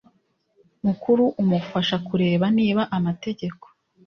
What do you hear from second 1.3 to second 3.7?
umufasha kureba niba amategeko